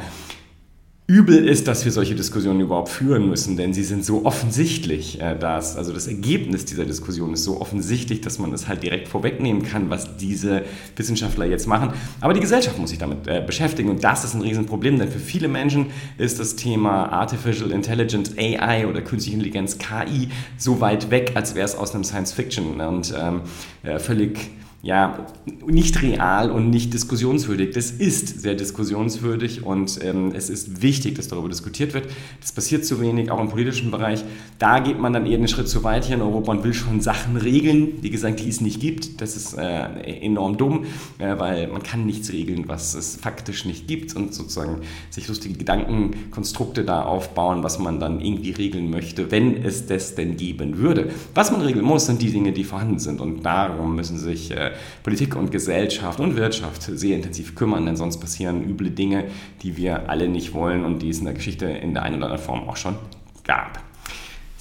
Übel 1.11 1.49
ist, 1.49 1.67
dass 1.67 1.85
wir 1.85 1.91
solche 1.91 2.15
Diskussionen 2.15 2.61
überhaupt 2.61 2.89
führen 2.89 3.29
müssen, 3.29 3.57
denn 3.57 3.75
sie 3.75 3.83
sind 3.83 4.05
so 4.05 4.25
offensichtlich, 4.25 5.21
äh, 5.21 5.37
dass, 5.37 5.77
also 5.77 5.93
das 5.93 6.07
Ergebnis 6.07 6.67
dieser 6.67 6.85
Diskussion 6.85 7.33
ist 7.33 7.43
so 7.43 7.61
offensichtlich, 7.61 8.21
dass 8.21 8.39
man 8.39 8.53
es 8.53 8.69
halt 8.69 8.85
direkt 8.85 9.09
vorwegnehmen 9.09 9.65
kann, 9.65 9.91
was 9.91 10.17
diese 10.19 10.63
Wissenschaftler 10.95 11.47
jetzt 11.47 11.67
machen. 11.67 11.95
Aber 12.21 12.33
die 12.33 12.39
Gesellschaft 12.39 12.79
muss 12.79 12.91
sich 12.91 13.01
damit 13.01 13.27
äh, 13.27 13.43
beschäftigen 13.45 13.91
und 13.91 14.05
das 14.05 14.23
ist 14.23 14.35
ein 14.35 14.43
Riesenproblem, 14.43 15.01
denn 15.01 15.11
für 15.11 15.19
viele 15.19 15.49
Menschen 15.49 15.87
ist 16.17 16.39
das 16.39 16.55
Thema 16.55 17.07
Artificial 17.07 17.73
Intelligence, 17.73 18.39
AI 18.39 18.87
oder 18.87 19.03
künstliche 19.03 19.35
Intelligenz, 19.35 19.79
KI, 19.79 20.29
so 20.59 20.81
weit 20.81 21.11
weg, 21.11 21.33
als 21.35 21.57
wäre 21.57 21.65
es 21.65 21.75
aus 21.75 21.93
einem 21.93 22.05
Science 22.05 22.33
Fiction 22.33 22.81
und 22.81 23.13
ähm, 23.19 23.41
äh, 23.83 23.99
völlig 23.99 24.39
ja, 24.83 25.27
nicht 25.67 26.01
real 26.01 26.51
und 26.51 26.71
nicht 26.71 26.95
diskussionswürdig. 26.95 27.75
Das 27.75 27.91
ist 27.91 28.41
sehr 28.41 28.55
diskussionswürdig 28.55 29.63
und 29.63 30.03
ähm, 30.03 30.33
es 30.35 30.49
ist 30.49 30.81
wichtig, 30.81 31.17
dass 31.17 31.29
darüber 31.29 31.51
diskutiert 31.51 31.93
wird. 31.93 32.09
Das 32.41 32.53
passiert 32.53 32.87
zu 32.87 32.99
wenig, 32.99 33.31
auch 33.31 33.41
im 33.41 33.51
politischen 33.51 33.91
Bereich. 33.91 34.25
Da 34.59 34.79
geht 34.79 34.99
man 34.99 35.13
dann 35.13 35.27
eher 35.27 35.37
einen 35.37 35.49
Schritt 35.49 35.69
zu 35.69 35.85
weit 35.85 36.07
hier 36.07 36.17
in 36.17 36.23
Europa 36.23 36.53
und 36.53 36.65
will 36.65 36.73
schon 36.73 37.03
Sachen 37.03 37.37
regeln, 37.37 37.99
wie 38.01 38.09
gesagt, 38.09 38.41
die 38.41 38.49
es 38.49 38.63
nicht 38.63 38.81
gibt. 38.81 39.21
Das 39.21 39.37
ist 39.37 39.53
äh, 39.53 39.83
enorm 40.23 40.57
dumm, 40.57 40.87
äh, 41.19 41.39
weil 41.39 41.69
man 41.69 41.83
kann 41.83 42.07
nichts 42.07 42.33
regeln, 42.33 42.65
was 42.67 42.95
es 42.95 43.17
faktisch 43.17 43.67
nicht 43.67 43.87
gibt 43.87 44.17
und 44.17 44.33
sozusagen 44.33 44.79
sich 45.11 45.29
lustige 45.29 45.59
Gedankenkonstrukte 45.59 46.85
da 46.85 47.03
aufbauen, 47.03 47.63
was 47.63 47.79
man 47.79 48.01
dann 48.01 48.23
irgendwie 48.23 48.53
regeln 48.53 48.89
möchte, 48.89 49.31
wenn 49.31 49.63
es 49.63 49.87
das 49.87 50.15
denn 50.15 50.39
geben 50.39 50.79
würde. 50.79 51.11
Was 51.35 51.53
man 51.53 51.61
regeln 51.61 51.85
muss, 51.85 52.07
sind 52.07 52.23
die 52.23 52.31
Dinge, 52.31 52.53
die 52.53 52.65
vorhanden 52.65 52.99
sind 52.99 53.21
und 53.21 53.43
darum 53.43 53.95
müssen 53.95 54.19
sich 54.19 54.51
äh, 54.53 54.70
Politik 55.03 55.37
und 55.37 55.51
Gesellschaft 55.51 56.21
und 56.21 56.37
Wirtschaft 56.37 56.83
sehr 56.83 57.17
intensiv 57.17 57.55
kümmern, 57.55 57.87
denn 57.87 57.97
sonst 57.97 58.19
passieren 58.19 58.65
üble 58.69 58.91
Dinge, 58.91 59.25
die 59.63 59.77
wir 59.77 60.09
alle 60.09 60.29
nicht 60.29 60.55
wollen 60.55 60.85
und 60.85 61.01
die 61.01 61.11
es 61.11 61.19
in 61.19 61.25
der 61.25 61.35
Geschichte 61.35 61.67
in 61.67 61.95
der 61.95 62.03
einen 62.03 62.17
oder 62.17 62.27
anderen 62.27 62.45
Form 62.45 62.69
auch 62.69 62.77
schon 62.77 62.97
gab. 63.45 63.81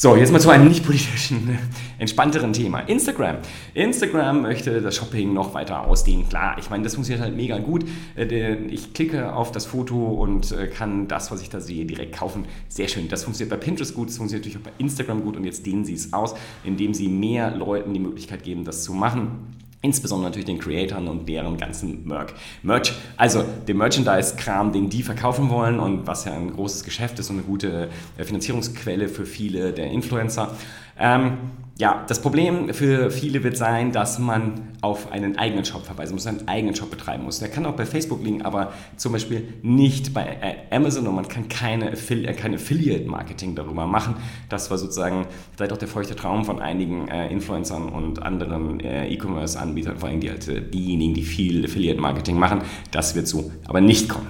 So, 0.02 0.16
jetzt 0.16 0.32
mal 0.32 0.40
zu 0.40 0.50
einem 0.50 0.70
nicht 0.70 0.86
politischen, 0.86 1.60
entspannteren 1.98 2.54
Thema. 2.54 2.80
Instagram. 2.80 3.40
Instagram 3.74 4.44
möchte 4.44 4.82
das 4.82 4.96
Shopping 4.96 5.34
noch 5.34 5.54
weiter 5.54 5.86
ausdehnen. 5.86 6.30
Klar, 6.30 6.56
ich 6.58 6.70
meine, 6.70 6.86
das 6.86 6.94
funktioniert 6.94 7.22
halt 7.22 7.36
mega 7.36 7.58
gut. 7.58 7.84
Äh, 8.16 8.56
ich 8.68 8.94
klicke 8.94 9.34
auf 9.34 9.52
das 9.52 9.66
Foto 9.66 10.08
und 10.08 10.54
äh, 10.54 10.68
kann 10.68 11.10
das, 11.10 11.32
was 11.32 11.42
ich 11.42 11.50
da 11.50 11.60
sehe, 11.60 11.86
direkt 11.86 12.16
kaufen. 12.16 12.46
Sehr 12.70 12.88
schön. 12.88 13.10
Das 13.10 13.26
funktioniert 13.26 13.50
bei 13.50 13.62
Pinterest 13.62 13.94
gut, 13.94 14.08
das 14.08 14.16
funktioniert 14.16 14.46
natürlich 14.46 14.66
auch 14.66 14.72
bei 14.72 14.82
Instagram 14.82 15.22
gut 15.22 15.36
und 15.36 15.44
jetzt 15.44 15.66
dehnen 15.66 15.84
sie 15.84 15.96
es 15.96 16.14
aus, 16.14 16.34
indem 16.64 16.94
sie 16.94 17.10
mehr 17.10 17.54
Leuten 17.54 17.94
die 17.94 18.00
Möglichkeit 18.00 18.44
geben, 18.44 18.64
das 18.64 18.86
zu 18.86 18.94
machen. 18.94 19.50
Insbesondere 19.82 20.30
natürlich 20.30 20.46
den 20.46 20.60
Creatoren 20.60 21.08
und 21.08 21.30
deren 21.30 21.58
ganzen 21.58 22.06
Merch. 22.06 22.34
Merch, 22.64 22.92
also 23.16 23.46
den 23.66 23.78
Merchandise-Kram, 23.78 24.74
den 24.74 24.90
die 24.90 25.04
verkaufen 25.04 25.50
wollen 25.50 25.80
und 25.80 26.06
was 26.06 26.26
ja 26.26 26.34
ein 26.34 26.52
großes 26.52 26.84
Geschäft 26.84 27.18
ist 27.20 27.30
und 27.30 27.38
eine 27.38 27.46
gute 27.46 27.90
äh, 28.18 28.24
Finanzierungsquelle 28.26 29.08
für 29.08 29.26
viele 29.26 29.72
der 29.72 29.90
Influencer. 29.90 30.54
Ähm, 30.98 31.38
ja, 31.80 32.04
das 32.10 32.22
Problem 32.22 32.74
für 32.74 33.10
viele 33.10 33.42
wird 33.42 33.56
sein, 33.56 33.94
dass 33.94 34.20
man 34.20 34.68
auf 34.82 35.14
einen 35.14 35.38
eigenen 35.38 35.64
Shop 35.64 35.86
verweisen 35.86 36.14
muss, 36.14 36.28
einen 36.28 36.46
eigenen 36.46 36.76
Shop 36.76 36.92
betreiben 36.92 37.24
muss. 37.24 37.40
Der 37.40 37.48
kann 37.48 37.66
auch 37.66 37.74
bei 37.74 37.86
Facebook 37.86 38.22
liegen, 38.22 38.42
aber 38.42 38.74
zum 38.98 39.14
Beispiel 39.14 39.48
nicht 39.62 40.14
bei 40.14 40.26
äh, 40.42 40.76
Amazon 40.76 41.08
und 41.08 41.16
man 41.16 41.30
kann 41.30 41.48
keine, 41.48 41.94
äh, 41.94 42.34
kein 42.34 42.54
Affiliate-Marketing 42.54 43.56
darüber 43.56 43.88
machen. 43.88 44.16
Das 44.50 44.70
war 44.70 44.78
sozusagen 44.78 45.26
vielleicht 45.56 45.72
auch 45.72 45.78
der 45.78 45.88
feuchte 45.88 46.18
Traum 46.18 46.44
von 46.44 46.62
einigen 46.62 47.08
äh, 47.08 47.30
Influencern 47.30 47.88
und 47.88 48.22
anderen 48.22 48.82
äh, 48.82 49.08
E-Commerce-Anbietern, 49.08 50.00
vor 50.00 50.10
allem 50.10 50.20
die 50.20 50.30
halt, 50.30 50.74
diejenigen, 50.74 51.14
die 51.14 51.24
viel 51.24 51.64
Affiliate-Marketing 51.64 52.38
machen. 52.38 52.62
Das 52.92 53.16
wird 53.16 53.30
so 53.30 53.54
aber 53.66 53.80
nicht 53.80 54.10
kommen. 54.10 54.28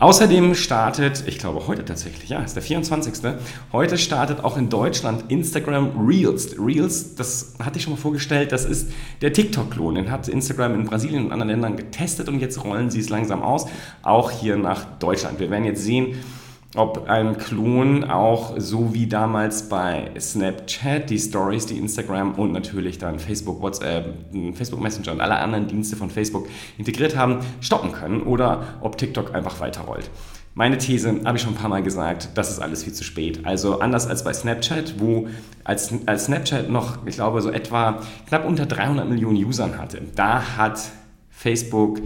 Außerdem 0.00 0.56
startet, 0.56 1.22
ich 1.26 1.38
glaube 1.38 1.68
heute 1.68 1.84
tatsächlich, 1.84 2.28
ja, 2.28 2.40
ist 2.40 2.56
der 2.56 2.62
24. 2.62 3.32
Heute 3.72 3.96
startet 3.96 4.42
auch 4.42 4.56
in 4.56 4.68
Deutschland 4.68 5.30
Instagram 5.30 5.92
Reels. 6.06 6.56
Reels, 6.58 7.14
das 7.14 7.54
hatte 7.60 7.78
ich 7.78 7.84
schon 7.84 7.92
mal 7.92 7.98
vorgestellt, 7.98 8.50
das 8.50 8.64
ist 8.64 8.90
der 9.22 9.32
TikTok-Klon. 9.32 9.94
Den 9.94 10.10
hat 10.10 10.26
Instagram 10.26 10.74
in 10.74 10.84
Brasilien 10.84 11.26
und 11.26 11.32
anderen 11.32 11.50
Ländern 11.50 11.76
getestet 11.76 12.28
und 12.28 12.40
jetzt 12.40 12.64
rollen 12.64 12.90
sie 12.90 12.98
es 12.98 13.08
langsam 13.08 13.42
aus, 13.42 13.66
auch 14.02 14.32
hier 14.32 14.56
nach 14.56 14.84
Deutschland. 14.98 15.38
Wir 15.38 15.50
werden 15.50 15.64
jetzt 15.64 15.84
sehen, 15.84 16.18
ob 16.74 17.08
ein 17.08 17.38
Klon 17.38 18.04
auch 18.04 18.54
so 18.58 18.94
wie 18.94 19.06
damals 19.06 19.68
bei 19.68 20.10
Snapchat 20.18 21.08
die 21.08 21.18
Stories, 21.18 21.66
die 21.66 21.78
Instagram 21.78 22.34
und 22.34 22.52
natürlich 22.52 22.98
dann 22.98 23.18
Facebook, 23.18 23.62
WhatsApp, 23.62 24.06
Facebook 24.54 24.80
Messenger 24.80 25.12
und 25.12 25.20
alle 25.20 25.36
anderen 25.36 25.68
Dienste 25.68 25.96
von 25.96 26.10
Facebook 26.10 26.48
integriert 26.78 27.16
haben, 27.16 27.40
stoppen 27.60 27.92
können 27.92 28.22
oder 28.22 28.78
ob 28.80 28.98
TikTok 28.98 29.34
einfach 29.34 29.60
weiterrollt. 29.60 30.10
Meine 30.56 30.78
These, 30.78 31.20
habe 31.24 31.36
ich 31.36 31.42
schon 31.42 31.54
ein 31.54 31.56
paar 31.56 31.68
Mal 31.68 31.82
gesagt, 31.82 32.28
das 32.34 32.48
ist 32.48 32.60
alles 32.60 32.84
viel 32.84 32.92
zu 32.92 33.02
spät. 33.02 33.44
Also 33.44 33.80
anders 33.80 34.06
als 34.06 34.22
bei 34.22 34.32
Snapchat, 34.32 35.00
wo 35.00 35.26
als, 35.64 35.92
als 36.06 36.26
Snapchat 36.26 36.70
noch, 36.70 37.04
ich 37.06 37.16
glaube, 37.16 37.42
so 37.42 37.50
etwa 37.50 38.00
knapp 38.28 38.46
unter 38.46 38.64
300 38.64 39.08
Millionen 39.08 39.44
Usern 39.44 39.78
hatte, 39.78 40.00
da 40.14 40.56
hat 40.56 40.80
Facebook 41.28 42.00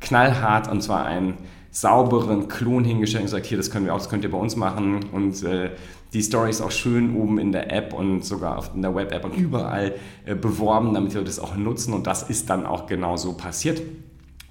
knallhart 0.00 0.70
und 0.70 0.82
zwar 0.82 1.04
ein 1.04 1.34
sauberen 1.70 2.48
Klon 2.48 2.84
hingestellt 2.84 3.22
und 3.22 3.26
gesagt, 3.26 3.46
hier, 3.46 3.56
das 3.56 3.70
können 3.70 3.86
wir 3.86 3.94
auch, 3.94 3.98
das 3.98 4.08
könnt 4.08 4.24
ihr 4.24 4.30
bei 4.30 4.38
uns 4.38 4.56
machen 4.56 5.00
und 5.12 5.42
äh, 5.44 5.70
die 6.12 6.22
Story 6.22 6.50
ist 6.50 6.60
auch 6.60 6.72
schön 6.72 7.14
oben 7.14 7.38
in 7.38 7.52
der 7.52 7.72
App 7.72 7.94
und 7.94 8.24
sogar 8.24 8.68
in 8.74 8.82
der 8.82 8.94
Web-App 8.94 9.24
und 9.24 9.36
überall 9.36 9.94
äh, 10.24 10.34
beworben, 10.34 10.92
damit 10.94 11.14
wir 11.14 11.22
das 11.22 11.38
auch 11.38 11.56
nutzen 11.56 11.94
und 11.94 12.06
das 12.06 12.28
ist 12.28 12.50
dann 12.50 12.66
auch 12.66 12.86
genau 12.86 13.16
so 13.16 13.34
passiert. 13.34 13.80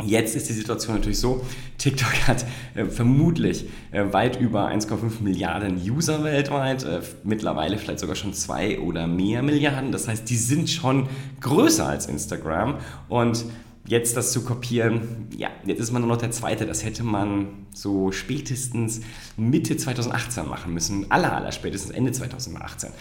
Jetzt 0.02 0.34
ist 0.34 0.48
die 0.48 0.54
Situation 0.54 0.96
natürlich 0.96 1.20
so, 1.20 1.42
TikTok 1.78 2.14
hat 2.28 2.46
äh, 2.74 2.86
vermutlich 2.86 3.66
äh, 3.92 4.06
weit 4.14 4.40
über 4.40 4.70
1,5 4.70 5.22
Milliarden 5.22 5.76
User 5.76 6.24
weltweit, 6.24 6.86
äh, 6.86 7.02
mittlerweile 7.26 7.78
vielleicht 7.78 8.00
sogar 8.00 8.16
schon 8.16 8.34
zwei 8.34 8.80
oder 8.80 9.08
mehr 9.08 9.44
Milliarden. 9.44 9.92
Das 9.92 10.08
heißt, 10.08 10.30
die 10.30 10.38
sind 10.38 10.70
schon 10.70 11.10
größer 11.42 11.86
als 11.86 12.06
Instagram 12.06 12.76
und 13.10 13.44
jetzt 13.90 14.16
das 14.16 14.32
zu 14.32 14.44
kopieren, 14.44 15.28
ja, 15.36 15.50
jetzt 15.66 15.80
ist 15.80 15.92
man 15.92 16.02
nur 16.02 16.10
noch 16.10 16.18
der 16.18 16.32
Zweite. 16.32 16.66
Das 16.66 16.86
hätte 16.86 17.04
man 17.04 17.68
so 17.74 18.12
spätestens 18.12 19.02
Mitte 19.36 19.76
2018 19.78 20.48
machen 20.48 20.74
müssen. 20.74 21.12
Aller, 21.12 21.36
aller 21.36 21.52
spätestens 21.52 21.92
Ende 21.92 22.12
2018. 22.12 22.92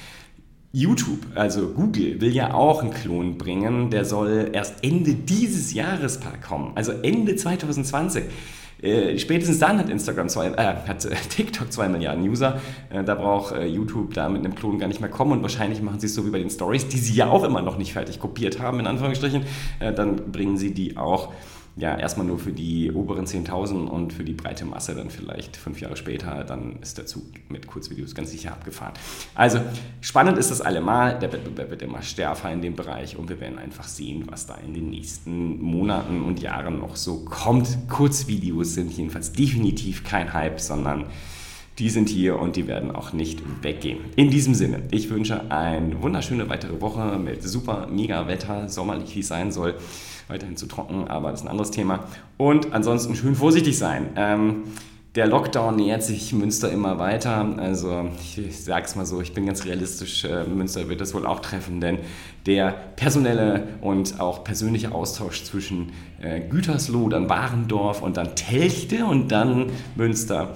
YouTube, 0.72 1.20
also 1.34 1.68
Google, 1.68 2.20
will 2.20 2.34
ja 2.34 2.52
auch 2.52 2.82
einen 2.82 2.92
Klon 2.92 3.38
bringen. 3.38 3.90
Der 3.90 4.04
soll 4.04 4.50
erst 4.52 4.82
Ende 4.82 5.14
dieses 5.14 5.72
Jahres 5.72 6.20
kommen, 6.46 6.72
also 6.74 6.92
Ende 6.92 7.36
2020. 7.36 8.24
Äh, 8.82 9.18
spätestens 9.18 9.58
dann 9.58 9.78
hat 9.78 9.88
Instagram 9.88 10.28
zwei, 10.28 10.48
äh, 10.48 10.76
hat 10.86 11.04
äh, 11.04 11.14
TikTok 11.28 11.72
zwei 11.72 11.88
Milliarden 11.88 12.28
User. 12.28 12.60
Äh, 12.90 13.02
da 13.02 13.14
braucht 13.14 13.56
YouTube 13.56 14.14
da 14.14 14.28
mit 14.28 14.44
einem 14.44 14.54
Klon 14.54 14.78
gar 14.78 14.88
nicht 14.88 15.00
mehr 15.00 15.10
kommen 15.10 15.32
und 15.32 15.42
wahrscheinlich 15.42 15.82
machen 15.82 16.00
sie 16.00 16.06
es 16.06 16.14
so 16.14 16.24
wie 16.26 16.30
bei 16.30 16.38
den 16.38 16.50
Stories, 16.50 16.88
die 16.88 16.98
sie 16.98 17.14
ja 17.14 17.28
auch 17.28 17.44
immer 17.44 17.62
noch 17.62 17.76
nicht 17.76 17.92
fertig 17.92 18.20
kopiert 18.20 18.60
haben, 18.60 18.80
in 18.80 18.86
Anführungsstrichen. 18.86 19.44
Dann 19.80 20.30
bringen 20.30 20.56
sie 20.56 20.72
die 20.72 20.96
auch 20.96 21.32
ja, 21.78 21.96
erstmal 21.96 22.26
nur 22.26 22.38
für 22.38 22.52
die 22.52 22.90
oberen 22.92 23.24
10.000 23.24 23.86
und 23.86 24.12
für 24.12 24.24
die 24.24 24.32
breite 24.32 24.64
Masse 24.64 24.94
dann 24.94 25.10
vielleicht 25.10 25.56
fünf 25.56 25.80
Jahre 25.80 25.96
später, 25.96 26.42
dann 26.44 26.76
ist 26.82 26.98
der 26.98 27.06
Zug 27.06 27.22
mit 27.48 27.66
Kurzvideos 27.66 28.14
ganz 28.14 28.30
sicher 28.30 28.52
abgefahren. 28.52 28.94
Also 29.34 29.60
spannend 30.00 30.38
ist 30.38 30.50
das 30.50 30.60
allemal, 30.60 31.18
der 31.18 31.32
Wettbewerb 31.32 31.70
wird 31.70 31.82
immer 31.82 32.02
stärker 32.02 32.52
in 32.52 32.62
dem 32.62 32.74
Bereich 32.74 33.16
und 33.16 33.28
wir 33.28 33.40
werden 33.40 33.58
einfach 33.58 33.86
sehen, 33.86 34.24
was 34.28 34.46
da 34.46 34.56
in 34.56 34.74
den 34.74 34.90
nächsten 34.90 35.60
Monaten 35.62 36.22
und 36.22 36.40
Jahren 36.40 36.80
noch 36.80 36.96
so 36.96 37.24
kommt. 37.24 37.88
Kurzvideos 37.88 38.74
sind 38.74 38.90
jedenfalls 38.90 39.32
definitiv 39.32 40.02
kein 40.02 40.32
Hype, 40.32 40.60
sondern 40.60 41.06
die 41.78 41.90
sind 41.90 42.08
hier 42.08 42.40
und 42.40 42.56
die 42.56 42.66
werden 42.66 42.90
auch 42.90 43.12
nicht 43.12 43.40
weggehen. 43.62 44.00
In 44.16 44.30
diesem 44.30 44.54
Sinne, 44.54 44.82
ich 44.90 45.10
wünsche 45.10 45.52
eine 45.52 46.02
wunderschöne 46.02 46.48
weitere 46.48 46.80
Woche 46.80 47.18
mit 47.18 47.44
super 47.44 47.86
mega 47.86 48.26
Wetter, 48.26 48.68
sommerlich 48.68 49.14
wie 49.14 49.20
es 49.20 49.28
sein 49.28 49.52
soll 49.52 49.76
weiterhin 50.28 50.56
zu 50.56 50.66
trocken, 50.66 51.08
aber 51.08 51.30
das 51.30 51.40
ist 51.40 51.46
ein 51.46 51.50
anderes 51.50 51.70
Thema. 51.70 52.04
Und 52.36 52.72
ansonsten 52.72 53.14
schön 53.14 53.34
vorsichtig 53.34 53.78
sein. 53.78 54.10
Ähm, 54.16 54.64
der 55.14 55.26
Lockdown 55.26 55.76
nähert 55.76 56.02
sich 56.02 56.32
Münster 56.32 56.70
immer 56.70 56.98
weiter. 56.98 57.54
Also 57.58 58.10
ich 58.20 58.62
sage 58.62 58.84
es 58.84 58.94
mal 58.94 59.06
so, 59.06 59.20
ich 59.20 59.32
bin 59.32 59.46
ganz 59.46 59.64
realistisch, 59.64 60.24
äh, 60.24 60.44
Münster 60.44 60.88
wird 60.88 61.00
das 61.00 61.14
wohl 61.14 61.26
auch 61.26 61.40
treffen, 61.40 61.80
denn 61.80 61.98
der 62.46 62.70
personelle 62.94 63.66
und 63.80 64.20
auch 64.20 64.44
persönliche 64.44 64.92
Austausch 64.92 65.42
zwischen 65.44 65.92
äh, 66.20 66.40
Gütersloh, 66.40 67.08
dann 67.08 67.28
Warendorf 67.28 68.02
und 68.02 68.16
dann 68.16 68.36
Telchte 68.36 69.06
und 69.06 69.32
dann 69.32 69.70
Münster, 69.96 70.54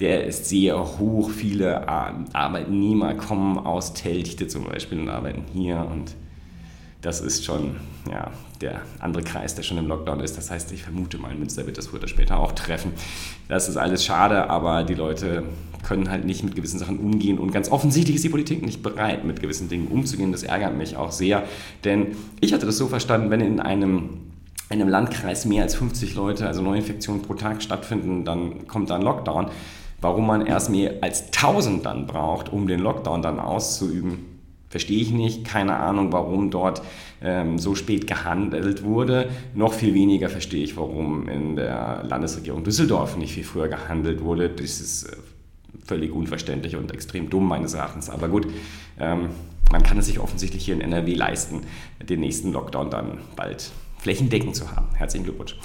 der 0.00 0.24
ist 0.24 0.46
sehr 0.46 0.98
hoch. 0.98 1.30
Viele 1.30 1.86
Arbeitnehmer 1.86 3.14
kommen 3.14 3.58
aus 3.58 3.92
Telchte 3.92 4.48
zum 4.48 4.64
Beispiel 4.64 4.98
und 4.98 5.10
arbeiten 5.10 5.44
hier 5.52 5.86
und 5.88 6.16
das 7.02 7.20
ist 7.20 7.44
schon 7.44 7.76
ja, 8.10 8.30
der 8.60 8.82
andere 8.98 9.22
Kreis, 9.22 9.54
der 9.54 9.62
schon 9.62 9.78
im 9.78 9.86
Lockdown 9.86 10.20
ist. 10.20 10.36
Das 10.36 10.50
heißt, 10.50 10.72
ich 10.72 10.82
vermute 10.82 11.18
mal, 11.18 11.34
Münster 11.34 11.66
wird 11.66 11.78
das 11.78 11.88
früher 11.88 12.00
oder 12.00 12.08
später 12.08 12.38
auch 12.38 12.52
treffen. 12.52 12.92
Das 13.48 13.68
ist 13.68 13.76
alles 13.76 14.04
schade, 14.04 14.50
aber 14.50 14.84
die 14.84 14.94
Leute 14.94 15.44
können 15.82 16.10
halt 16.10 16.24
nicht 16.26 16.44
mit 16.44 16.54
gewissen 16.54 16.78
Sachen 16.78 16.98
umgehen 16.98 17.38
und 17.38 17.52
ganz 17.52 17.70
offensichtlich 17.70 18.16
ist 18.16 18.24
die 18.24 18.28
Politik 18.28 18.64
nicht 18.64 18.82
bereit, 18.82 19.24
mit 19.24 19.40
gewissen 19.40 19.68
Dingen 19.68 19.88
umzugehen. 19.88 20.30
Das 20.30 20.42
ärgert 20.42 20.76
mich 20.76 20.96
auch 20.96 21.10
sehr, 21.10 21.44
denn 21.84 22.08
ich 22.40 22.52
hatte 22.52 22.66
das 22.66 22.76
so 22.76 22.88
verstanden, 22.88 23.30
wenn 23.30 23.40
in 23.40 23.60
einem 23.60 24.20
in 24.68 24.80
einem 24.80 24.88
Landkreis 24.88 25.46
mehr 25.46 25.64
als 25.64 25.74
50 25.74 26.14
Leute, 26.14 26.46
also 26.46 26.62
Neuinfektionen 26.62 27.22
pro 27.22 27.34
Tag 27.34 27.60
stattfinden, 27.60 28.24
dann 28.24 28.68
kommt 28.68 28.88
da 28.88 28.94
ein 28.94 29.02
Lockdown. 29.02 29.48
Warum 30.00 30.28
man 30.28 30.46
erst 30.46 30.70
mehr 30.70 30.94
als 31.00 31.26
1000 31.26 31.84
dann 31.84 32.06
braucht, 32.06 32.50
um 32.50 32.68
den 32.68 32.78
Lockdown 32.78 33.20
dann 33.20 33.40
auszuüben, 33.40 34.29
Verstehe 34.70 35.00
ich 35.00 35.10
nicht, 35.10 35.44
keine 35.44 35.76
Ahnung, 35.76 36.12
warum 36.12 36.50
dort 36.50 36.80
ähm, 37.20 37.58
so 37.58 37.74
spät 37.74 38.06
gehandelt 38.06 38.84
wurde. 38.84 39.28
Noch 39.52 39.72
viel 39.72 39.94
weniger 39.94 40.28
verstehe 40.28 40.62
ich, 40.62 40.76
warum 40.76 41.28
in 41.28 41.56
der 41.56 42.04
Landesregierung 42.04 42.62
Düsseldorf 42.62 43.16
nicht 43.16 43.34
viel 43.34 43.42
früher 43.42 43.66
gehandelt 43.66 44.22
wurde. 44.22 44.48
Das 44.48 44.80
ist 44.80 45.04
äh, 45.04 45.16
völlig 45.84 46.12
unverständlich 46.12 46.76
und 46.76 46.92
extrem 46.92 47.28
dumm 47.28 47.48
meines 47.48 47.74
Erachtens. 47.74 48.08
Aber 48.08 48.28
gut, 48.28 48.46
ähm, 49.00 49.30
man 49.72 49.82
kann 49.82 49.98
es 49.98 50.06
sich 50.06 50.20
offensichtlich 50.20 50.64
hier 50.64 50.74
in 50.74 50.80
NRW 50.80 51.14
leisten, 51.14 51.62
den 52.00 52.20
nächsten 52.20 52.52
Lockdown 52.52 52.90
dann 52.90 53.18
bald 53.34 53.72
flächendeckend 53.98 54.54
zu 54.54 54.70
haben. 54.70 54.86
Herzlichen 54.94 55.24
Glückwunsch. 55.24 55.56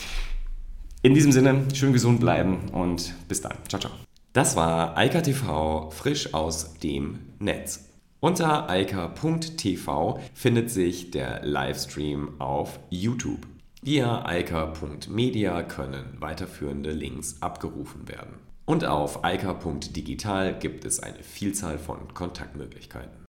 In 1.03 1.13
diesem 1.13 1.31
Sinne, 1.31 1.65
schön 1.75 1.93
gesund 1.93 2.19
bleiben 2.19 2.69
und 2.71 3.13
bis 3.27 3.39
dann. 3.41 3.53
Ciao, 3.67 3.79
ciao. 3.79 3.91
Das 4.33 4.55
war 4.55 4.97
Eika 4.97 5.21
TV 5.21 5.91
frisch 5.91 6.33
aus 6.33 6.74
dem 6.79 7.19
Netz. 7.38 7.94
Unter 8.22 8.69
eika.tv 8.69 10.19
findet 10.34 10.72
sich 10.72 11.12
der 11.12 11.45
Livestream 11.45 12.39
auf 12.39 12.79
YouTube. 12.89 13.45
Via 13.81 14.25
eika.media 14.25 15.62
können 15.62 16.17
weiterführende 16.19 16.91
Links 16.91 17.41
abgerufen 17.41 18.07
werden. 18.07 18.39
Und 18.65 18.86
auf 18.86 19.24
eika.digital 19.24 20.57
gibt 20.57 20.86
es 20.86 21.00
eine 21.00 21.22
Vielzahl 21.22 21.77
von 21.77 22.13
Kontaktmöglichkeiten. 22.15 23.25